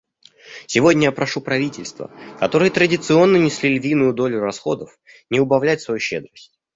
Сегодня 0.65 1.03
я 1.03 1.11
прошу 1.11 1.41
правительства, 1.41 2.09
которые 2.39 2.71
традиционно 2.71 3.37
несли 3.37 3.77
львиную 3.77 4.13
долю 4.15 4.39
расходов, 4.39 4.97
не 5.29 5.39
убавлять 5.39 5.81
свою 5.81 5.99
щедрость. 5.99 6.59